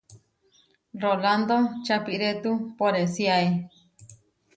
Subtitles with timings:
[1.03, 1.57] Rolando
[1.89, 3.45] čapirétu poresíae.